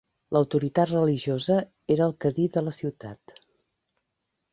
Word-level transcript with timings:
L'autoritat 0.35 0.89
religiosa 0.93 1.57
era 1.97 2.07
el 2.11 2.15
cadi 2.25 2.47
de 2.57 2.65
la 2.69 2.73
ciutat. 2.79 3.37